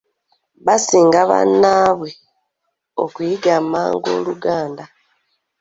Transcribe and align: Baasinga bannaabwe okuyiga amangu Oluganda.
Baasinga 0.65 1.19
bannaabwe 1.29 2.09
okuyiga 3.03 3.51
amangu 3.61 4.07
Oluganda. 4.17 4.83